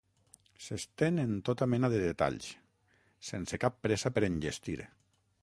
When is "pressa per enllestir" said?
3.89-4.81